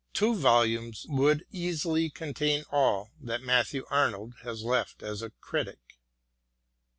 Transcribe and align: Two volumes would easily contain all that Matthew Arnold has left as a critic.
Two 0.15 0.33
volumes 0.33 1.05
would 1.09 1.45
easily 1.51 2.09
contain 2.09 2.63
all 2.71 3.11
that 3.21 3.43
Matthew 3.43 3.85
Arnold 3.91 4.33
has 4.41 4.63
left 4.63 5.03
as 5.03 5.21
a 5.21 5.29
critic. 5.29 5.99